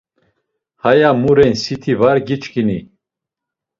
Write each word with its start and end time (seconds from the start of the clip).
Haya 0.83 1.09
mu 1.21 1.31
ren 1.37 1.53
siti 1.63 1.93
var 2.01 2.17
giçkini? 2.27 2.79